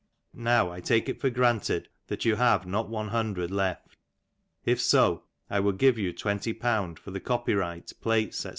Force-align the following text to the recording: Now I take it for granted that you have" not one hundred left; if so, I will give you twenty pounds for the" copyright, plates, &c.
Now 0.33 0.71
I 0.71 0.79
take 0.81 1.09
it 1.09 1.21
for 1.21 1.29
granted 1.29 1.87
that 2.07 2.25
you 2.25 2.37
have" 2.37 2.65
not 2.65 2.89
one 2.89 3.09
hundred 3.09 3.51
left; 3.51 3.97
if 4.65 4.81
so, 4.81 5.25
I 5.47 5.59
will 5.59 5.73
give 5.73 5.99
you 5.99 6.11
twenty 6.11 6.53
pounds 6.53 6.99
for 6.99 7.11
the" 7.11 7.19
copyright, 7.29 7.93
plates, 8.01 8.37
&c. 8.39 8.49